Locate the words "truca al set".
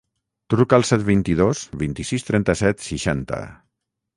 0.53-1.03